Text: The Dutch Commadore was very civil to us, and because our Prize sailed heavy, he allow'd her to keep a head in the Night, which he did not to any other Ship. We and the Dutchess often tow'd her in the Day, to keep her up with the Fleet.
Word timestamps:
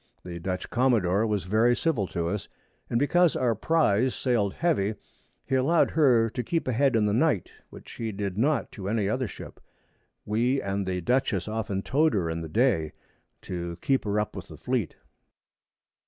The 0.25 0.39
Dutch 0.39 0.67
Commadore 0.71 1.27
was 1.27 1.43
very 1.43 1.75
civil 1.75 2.07
to 2.07 2.27
us, 2.27 2.47
and 2.89 2.97
because 2.97 3.35
our 3.35 3.53
Prize 3.53 4.15
sailed 4.15 4.55
heavy, 4.55 4.95
he 5.45 5.53
allow'd 5.53 5.91
her 5.91 6.27
to 6.31 6.41
keep 6.43 6.67
a 6.67 6.71
head 6.71 6.95
in 6.95 7.05
the 7.05 7.13
Night, 7.13 7.51
which 7.69 7.91
he 7.91 8.11
did 8.11 8.35
not 8.35 8.71
to 8.71 8.89
any 8.89 9.07
other 9.07 9.27
Ship. 9.27 9.59
We 10.25 10.59
and 10.59 10.87
the 10.87 11.01
Dutchess 11.01 11.47
often 11.47 11.83
tow'd 11.83 12.15
her 12.15 12.31
in 12.31 12.41
the 12.41 12.49
Day, 12.49 12.93
to 13.43 13.77
keep 13.81 14.03
her 14.05 14.19
up 14.19 14.35
with 14.35 14.47
the 14.47 14.57
Fleet. 14.57 14.95